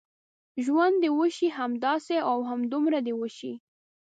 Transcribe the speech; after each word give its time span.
ژوند 0.65 0.95
دې 1.03 1.09
وشي، 1.19 1.47
همداسې 1.57 2.15
او 2.29 2.37
همدومره 2.49 2.99
دې 3.07 3.13
وشي. 3.19 3.53